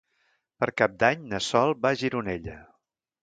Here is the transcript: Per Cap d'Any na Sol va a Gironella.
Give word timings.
Per 0.61 0.67
Cap 0.81 0.95
d'Any 1.03 1.27
na 1.33 1.41
Sol 1.47 1.75
va 1.83 1.93
a 1.93 1.99
Gironella. 2.05 2.57